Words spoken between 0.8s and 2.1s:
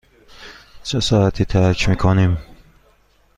چه ساعتی ترک می